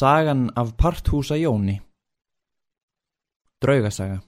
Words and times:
Sagan 0.00 0.48
af 0.56 0.76
parthúsa 0.80 1.36
Jóni 1.36 1.74
Draugasaga 3.60 4.22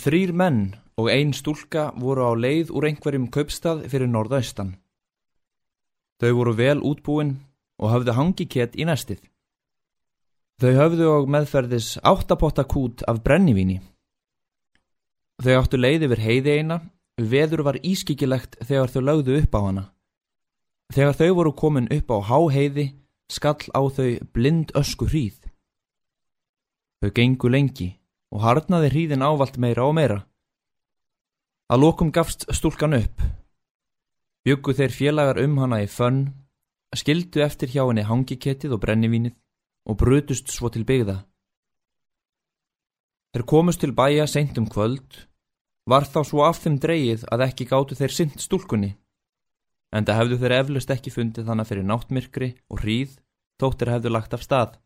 Þrýr 0.00 0.32
menn 0.32 0.60
og 0.96 1.10
ein 1.12 1.34
stúlka 1.36 1.90
voru 2.00 2.24
á 2.24 2.32
leið 2.32 2.72
úr 2.72 2.86
einhverjum 2.88 3.26
kaupstað 3.36 3.84
fyrir 3.92 4.08
norðaustan. 4.08 4.70
Þau 6.22 6.32
voru 6.38 6.54
vel 6.62 6.80
útbúin 6.80 7.36
og 7.76 7.92
höfðu 7.92 8.16
hangikett 8.16 8.78
í 8.80 8.88
næstið. 8.88 9.20
Þau 10.62 10.72
höfðu 10.80 11.12
og 11.18 11.28
meðferðis 11.36 11.98
áttapotta 12.00 12.64
kút 12.64 13.04
af 13.10 13.20
brennivíni. 13.26 13.82
Þau 15.44 15.54
áttu 15.58 15.82
leið 15.84 16.08
yfir 16.08 16.24
heiði 16.28 16.56
eina, 16.60 16.80
veður 17.20 17.68
var 17.68 17.82
ískikilegt 17.84 18.56
þegar 18.64 18.94
þau 18.94 19.02
lögðu 19.10 19.42
upp 19.42 19.52
á 19.52 19.60
hana. 19.68 19.84
Þegar 20.92 21.16
þau 21.16 21.30
voru 21.38 21.52
komin 21.56 21.88
upp 21.94 22.12
á 22.12 22.18
háheiði 22.28 22.86
skall 23.32 23.70
á 23.72 23.80
þau 23.88 24.10
blind 24.34 24.74
ösku 24.76 25.08
hríð. 25.08 25.38
Þau 27.00 27.10
gengu 27.16 27.50
lengi 27.50 27.88
og 28.34 28.44
harnaði 28.44 28.90
hríðin 28.92 29.24
ávalt 29.24 29.56
meira 29.60 29.86
og 29.88 29.94
meira. 29.96 30.20
Að 31.72 31.80
lokum 31.86 32.12
gafst 32.12 32.46
stúlkan 32.52 32.96
upp. 32.98 33.22
Byggu 34.44 34.74
þeir 34.76 34.92
félagar 34.92 35.40
um 35.40 35.56
hana 35.62 35.80
í 35.80 35.88
fönn, 35.88 36.26
skildu 36.94 37.40
eftir 37.40 37.72
hjá 37.72 37.86
henni 37.86 38.04
hangikettið 38.04 38.76
og 38.76 38.82
brennivínið 38.82 39.36
og 39.88 39.96
brutust 40.00 40.52
svo 40.52 40.68
til 40.72 40.84
byggða. 40.84 41.22
Þeir 43.34 43.46
komust 43.50 43.80
til 43.82 43.94
bæja 43.96 44.28
seint 44.30 44.58
um 44.60 44.68
kvöld, 44.70 45.24
var 45.88 46.04
þá 46.06 46.20
svo 46.28 46.44
af 46.44 46.60
þeim 46.62 46.76
dreyið 46.80 47.24
að 47.32 47.48
ekki 47.48 47.66
gáttu 47.72 47.96
þeir 47.98 48.14
synd 48.14 48.36
stúlkunni 48.40 48.92
en 49.94 50.06
það 50.06 50.18
hefðu 50.20 50.40
þeir 50.42 50.56
eflust 50.58 50.90
ekki 50.90 51.12
fundið 51.14 51.46
þannig 51.48 51.70
fyrir 51.70 51.86
náttmyrkri 51.86 52.50
og 52.72 52.82
hríð 52.82 53.14
þóttir 53.62 53.92
hefðu 53.94 54.12
lagt 54.14 54.34
af 54.34 54.42
stað. 54.42 54.76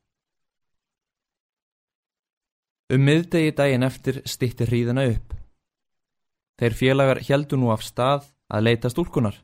Um 2.92 3.04
miðdegi 3.04 3.52
daginn 3.56 3.84
eftir 3.84 4.22
stitti 4.28 4.68
hríðina 4.68 5.04
upp. 5.10 5.34
Þeir 6.58 6.76
félagar 6.76 7.20
heldu 7.24 7.58
nú 7.60 7.72
af 7.72 7.84
stað 7.84 8.28
að 8.48 8.64
leita 8.64 8.90
stúlkunar. 8.92 9.36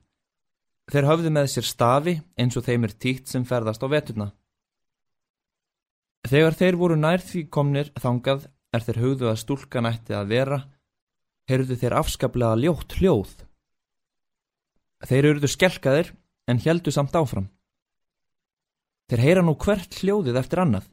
Þeir 0.92 1.08
hafðu 1.08 1.32
með 1.32 1.50
sér 1.52 1.68
stafi 1.68 2.14
eins 2.40 2.56
og 2.58 2.64
þeim 2.66 2.86
er 2.88 2.96
tíkt 3.00 3.30
sem 3.32 3.44
ferðast 3.48 3.84
á 3.84 3.88
veturna. 3.88 4.32
Þegar 6.24 6.56
þeir 6.56 6.78
voru 6.80 6.96
nær 6.96 7.20
því 7.20 7.46
komnir 7.52 7.90
þangað 8.00 8.48
er 8.74 8.84
þeir 8.84 9.00
hugðu 9.02 9.28
að 9.30 9.40
stúlkan 9.42 9.88
ætti 9.88 10.16
að 10.16 10.30
vera, 10.32 10.58
heyrðu 11.48 11.76
þeir 11.80 11.96
afskaplega 12.00 12.60
ljótt 12.64 12.96
hljóð. 12.98 13.34
Þeir 15.04 15.30
eruðu 15.30 15.50
skelkaðir 15.52 16.12
en 16.48 16.60
heldu 16.64 16.92
samt 16.94 17.16
áfram. 17.16 17.50
Þeir 19.08 19.20
heyra 19.20 19.42
nú 19.44 19.54
hvert 19.60 20.00
hljóðið 20.00 20.38
eftir 20.40 20.62
annað. 20.62 20.86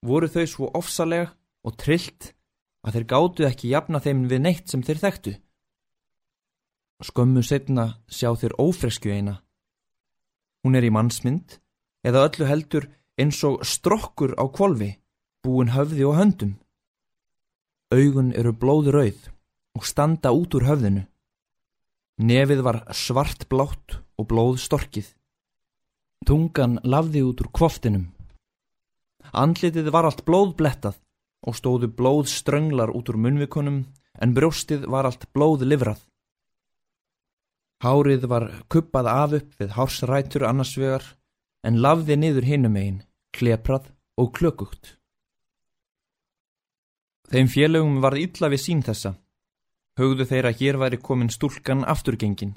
Voru 0.00 0.28
þau 0.32 0.46
svo 0.48 0.70
ofsalega 0.76 1.34
og 1.66 1.76
trillt 1.76 2.32
að 2.80 2.96
þeir 2.96 3.06
gáttu 3.12 3.46
ekki 3.48 3.72
jafna 3.74 4.00
þeim 4.00 4.24
við 4.30 4.40
neitt 4.46 4.72
sem 4.72 4.84
þeir 4.84 5.02
þekktu. 5.02 5.34
Skömmu 7.04 7.42
setna 7.44 7.86
sjá 8.08 8.32
þeir 8.36 8.56
ófresku 8.60 9.12
eina. 9.12 9.40
Hún 10.64 10.76
er 10.76 10.84
í 10.84 10.92
mannsmynd 10.92 11.58
eða 12.04 12.24
öllu 12.28 12.48
heldur 12.48 12.88
eins 13.20 13.40
og 13.44 13.60
strokkur 13.68 14.32
á 14.40 14.44
kvolvi, 14.48 14.94
búin 15.44 15.72
höfði 15.76 16.08
og 16.08 16.16
höndum. 16.16 16.56
Augun 17.92 18.32
eru 18.32 18.52
blóðurauð 18.56 19.28
og 19.76 19.86
standa 19.88 20.32
út 20.32 20.56
úr 20.56 20.68
höfðinu. 20.68 21.04
Nefið 22.20 22.58
var 22.60 22.82
svart 22.92 23.46
blátt 23.48 23.94
og 24.20 24.26
blóð 24.28 24.58
storkið. 24.60 25.06
Tungan 26.28 26.76
lafði 26.84 27.22
út 27.24 27.38
úr 27.40 27.48
kvoftinum. 27.56 28.10
Andlitið 29.32 29.88
var 29.94 30.04
allt 30.04 30.26
blóðblettað 30.26 30.98
og 31.48 31.56
stóðu 31.56 31.88
blóð 31.88 32.28
strönglar 32.28 32.92
út 32.92 33.08
úr 33.08 33.16
munvikunum 33.24 33.78
en 34.20 34.34
brjóstið 34.36 34.84
var 34.92 35.08
allt 35.08 35.24
blóð 35.32 35.64
livrað. 35.64 36.02
Hárið 37.80 38.28
var 38.28 38.50
kuppað 38.68 39.08
af 39.08 39.38
upp 39.40 39.56
við 39.56 39.72
hársrætur 39.78 40.44
annarsvegar 40.44 41.06
en 41.64 41.80
lafði 41.80 42.20
niður 42.20 42.50
hinum 42.50 42.76
einn, 42.76 43.00
kleprað 43.32 43.88
og 44.20 44.34
klökugt. 44.36 44.98
Þeim 47.32 47.48
félögum 47.48 48.00
var 48.04 48.20
illa 48.20 48.52
við 48.52 48.64
sín 48.66 48.84
þessa 48.84 49.16
hugðu 49.98 50.26
þeir 50.30 50.48
að 50.50 50.58
hér 50.60 50.78
væri 50.82 50.98
komin 51.00 51.32
stúlkan 51.32 51.84
afturgengin. 51.84 52.56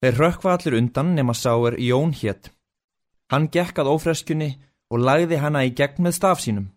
Þeir 0.00 0.16
rökkva 0.16 0.54
allir 0.56 0.78
undan 0.78 1.14
nema 1.16 1.34
sáur 1.36 1.76
Jón 1.78 2.14
hétt. 2.16 2.52
Hann 3.30 3.50
gekk 3.52 3.82
að 3.82 3.90
ófreskunni 3.94 4.50
og 4.90 5.02
lagði 5.06 5.40
hana 5.42 5.64
í 5.66 5.74
gegn 5.76 6.06
með 6.06 6.16
staf 6.16 6.40
sínum. 6.42 6.70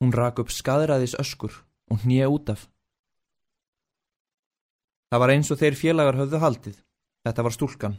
Hún 0.00 0.14
rak 0.16 0.40
upp 0.42 0.50
skadræðis 0.50 1.14
öskur 1.20 1.52
og 1.90 2.00
hnýja 2.02 2.30
út 2.32 2.48
af. 2.54 2.64
Það 5.12 5.20
var 5.22 5.32
eins 5.34 5.50
og 5.52 5.60
þeir 5.60 5.76
félagar 5.76 6.16
höfðu 6.18 6.40
haldið. 6.40 6.78
Þetta 7.22 7.44
var 7.44 7.54
stúlkan. 7.54 7.98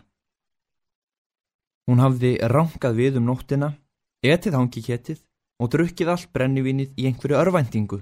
Hún 1.88 2.02
hafði 2.02 2.32
rankað 2.50 2.98
við 2.98 3.20
um 3.20 3.28
nóttina, 3.30 3.70
etið 4.24 4.58
hangi 4.58 4.84
héttið 4.84 5.22
og 5.62 5.70
drukkið 5.76 6.12
allt 6.12 6.32
brennivinnið 6.36 6.98
í 6.98 7.08
einhverju 7.08 7.38
örvæntingu. 7.40 8.00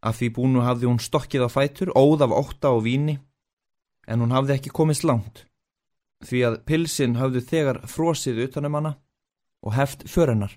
Af 0.00 0.16
því 0.16 0.30
búinu 0.36 0.64
hafði 0.64 0.88
hún 0.88 1.02
stokkið 1.02 1.44
á 1.44 1.48
fætur, 1.52 1.92
óð 1.92 2.24
af 2.24 2.32
ótta 2.32 2.72
og 2.72 2.86
víni, 2.86 3.18
en 4.08 4.24
hún 4.24 4.32
hafði 4.32 4.56
ekki 4.56 4.72
komist 4.72 5.04
langt, 5.04 5.44
því 6.24 6.40
að 6.48 6.58
pilsin 6.68 7.18
hafði 7.20 7.44
þegar 7.52 7.82
frosið 7.88 8.44
utanum 8.46 8.78
hana 8.78 8.94
og 9.60 9.76
heft 9.76 10.06
förennar. 10.08 10.56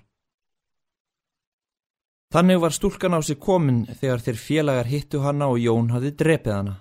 Þannig 2.34 2.62
var 2.64 2.72
stúlkan 2.74 3.14
á 3.14 3.20
sig 3.22 3.38
komin 3.38 3.84
þegar 3.86 4.24
þeir 4.24 4.38
félagar 4.40 4.88
hittu 4.90 5.20
hana 5.22 5.46
og 5.52 5.60
Jón 5.62 5.92
hafði 5.94 6.16
drepið 6.18 6.54
hana. 6.56 6.74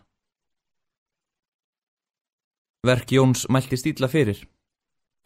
Verk 2.83 3.11
Jóns 3.11 3.45
mælti 3.53 3.77
stíla 3.77 4.09
fyrir, 4.11 4.39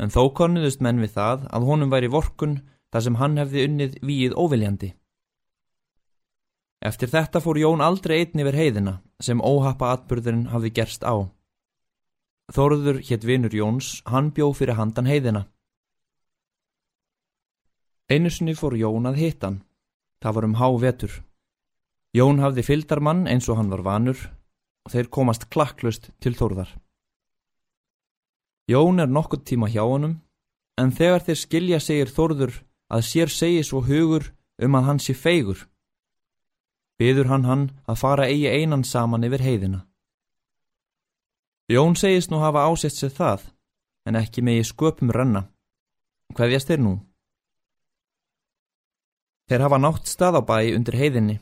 en 0.01 0.11
þó 0.13 0.27
konniðust 0.33 0.81
menn 0.83 0.99
við 1.01 1.15
það 1.15 1.47
að 1.53 1.69
honum 1.69 1.93
væri 1.93 2.09
vorkun 2.11 2.59
þar 2.91 3.05
sem 3.05 3.17
hann 3.21 3.37
hefði 3.39 3.63
unnið 3.69 3.95
víið 4.03 4.35
óviljandi. 4.37 4.91
Eftir 6.85 7.09
þetta 7.09 7.41
fór 7.41 7.57
Jón 7.57 7.81
aldrei 7.81 8.19
einn 8.21 8.43
yfir 8.43 8.57
heiðina 8.57 8.99
sem 9.23 9.41
óhappa 9.41 9.95
atbyrðurinn 9.95 10.49
hafði 10.51 10.73
gerst 10.77 11.05
á. 11.07 11.25
Þorður 12.53 13.01
hétt 13.03 13.25
vinur 13.25 13.53
Jóns, 13.53 14.01
hann 14.05 14.29
bjó 14.31 14.51
fyrir 14.55 14.77
handan 14.77 15.09
heiðina. 15.09 15.47
Einu 18.07 18.29
sinni 18.31 18.53
fór 18.55 18.77
Jón 18.77 19.09
að 19.09 19.19
hitan. 19.19 19.63
Það 20.21 20.35
var 20.35 20.45
um 20.47 20.57
há 20.61 20.67
vetur. 20.79 21.13
Jón 22.15 22.39
hafði 22.39 22.63
fyldarmann 22.63 23.25
eins 23.27 23.49
og 23.49 23.57
hann 23.59 23.73
var 23.73 23.83
vanur 23.83 24.21
og 24.85 24.93
þeir 24.93 25.09
komast 25.11 25.49
klakklust 25.51 26.11
til 26.23 26.37
Þorðar. 26.37 26.69
Jón 28.71 29.01
er 29.03 29.09
nokkurt 29.11 29.45
tíma 29.49 29.67
hjá 29.67 29.83
honum 29.83 30.19
en 30.79 30.93
þegar 30.93 31.25
þeir 31.25 31.39
skilja 31.41 31.79
segir 31.83 32.13
Þorður 32.13 32.53
að 32.93 33.05
sér 33.09 33.33
segi 33.33 33.65
svo 33.65 33.81
hugur 33.83 34.29
um 34.63 34.77
að 34.79 34.87
hann 34.87 35.01
sé 35.03 35.13
feigur 35.17 35.65
byður 36.97 37.29
hann 37.31 37.45
hann 37.45 37.65
að 37.85 37.99
fara 38.01 38.25
eigi 38.31 38.49
einan 38.49 38.83
saman 38.83 39.25
yfir 39.27 39.43
heiðina. 39.45 39.83
Jón 41.69 41.97
segist 41.99 42.31
nú 42.31 42.39
hafa 42.39 42.65
ásett 42.69 42.95
sér 42.95 43.11
það, 43.11 43.41
en 44.07 44.15
ekki 44.15 44.41
megi 44.41 44.63
sköpum 44.63 45.11
renna. 45.11 45.47
Hveðjast 46.35 46.71
þeir 46.71 46.81
nú? 46.83 46.93
Þeir 49.47 49.63
hafa 49.63 49.79
nátt 49.79 50.07
stað 50.07 50.39
á 50.39 50.41
bæ 50.47 50.57
undir 50.75 50.95
heiðinni. 50.99 51.37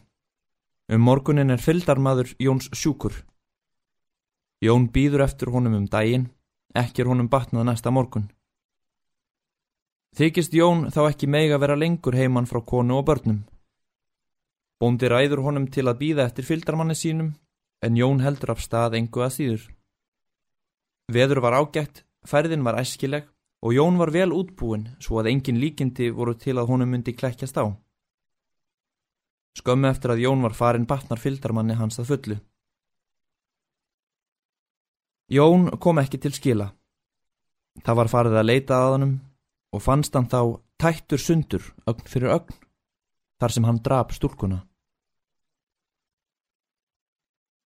Um 0.90 1.02
morgunin 1.02 1.54
er 1.54 1.62
fyldarmadur 1.62 2.36
Jóns 2.38 2.70
sjúkur. 2.74 3.24
Jón 4.62 4.90
býður 4.94 5.26
eftir 5.26 5.50
honum 5.54 5.78
um 5.78 5.88
daginn, 5.90 6.28
ekki 6.74 7.02
er 7.02 7.10
honum 7.10 7.30
batnað 7.30 7.66
næsta 7.70 7.94
morgun. 7.94 8.28
Þykist 10.16 10.54
Jón 10.54 10.88
þá 10.94 11.02
ekki 11.10 11.28
mega 11.28 11.58
vera 11.62 11.76
lengur 11.76 12.16
heimann 12.18 12.50
frá 12.50 12.62
konu 12.66 13.00
og 13.00 13.06
börnum. 13.10 13.44
Bóndi 14.80 15.08
ræður 15.08 15.42
honum 15.46 15.70
til 15.72 15.86
að 15.88 16.00
býða 16.02 16.26
eftir 16.28 16.48
fyldarmanni 16.48 16.96
sínum 17.00 17.32
en 17.86 17.96
Jón 17.96 18.20
heldur 18.24 18.52
af 18.56 18.64
stað 18.64 18.98
engu 19.00 19.24
að 19.24 19.36
síður. 19.38 19.64
Veður 21.12 21.40
var 21.46 21.56
ágætt, 21.62 22.04
færðin 22.28 22.66
var 22.66 22.80
æskileg 22.82 23.30
og 23.64 23.76
Jón 23.78 24.00
var 24.02 24.12
vel 24.12 24.34
útbúin 24.36 24.90
svo 25.00 25.22
að 25.22 25.32
engin 25.32 25.62
líkindi 25.62 26.10
voru 26.12 26.36
til 26.36 26.58
að 26.60 26.68
honum 26.74 26.92
myndi 26.92 27.16
klekkjast 27.16 27.56
á. 27.62 27.72
Skömmu 29.56 29.88
eftir 29.88 30.12
að 30.12 30.26
Jón 30.26 30.44
var 30.44 30.58
farin 30.58 30.90
batnar 30.90 31.22
fyldarmanni 31.24 31.80
hans 31.80 32.02
að 32.02 32.12
fullu. 32.12 32.38
Jón 35.32 35.72
kom 35.80 36.04
ekki 36.04 36.20
til 36.22 36.36
skila. 36.36 36.68
Það 37.86 37.98
var 38.02 38.12
farið 38.12 38.38
að 38.42 38.50
leita 38.52 38.76
að 38.76 38.92
honum 38.98 39.16
og 39.72 39.82
fannst 39.82 40.14
hann 40.16 40.28
þá 40.28 40.60
tættur 40.80 41.22
sundur 41.22 41.64
ögn 41.88 42.12
fyrir 42.12 42.36
ögn 42.36 42.65
þar 43.40 43.52
sem 43.52 43.68
hann 43.68 43.82
drap 43.84 44.14
stúlkuna. 44.16 44.64